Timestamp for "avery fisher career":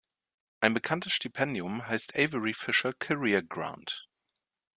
2.15-3.43